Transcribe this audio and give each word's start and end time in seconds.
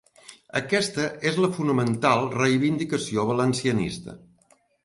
Aquesta 0.59 1.05
és 1.33 1.37
la 1.43 1.51
fonamental 1.59 2.25
reivindicació 2.39 3.29
valencianista. 3.33 4.21